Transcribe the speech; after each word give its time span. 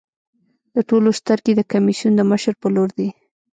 د 0.75 0.77
ټولو 0.89 1.09
سترګې 1.19 1.53
د 1.55 1.61
کمېسیون 1.71 2.13
د 2.17 2.21
مشر 2.31 2.53
په 2.61 2.67
لور 2.75 2.89
دي. 2.97 3.09